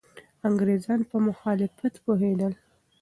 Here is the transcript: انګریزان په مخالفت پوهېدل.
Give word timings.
انګریزان 0.47 0.99
په 1.09 1.17
مخالفت 1.27 1.93
پوهېدل. 2.03 2.53